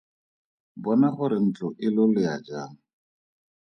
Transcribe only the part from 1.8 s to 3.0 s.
e lolea jang!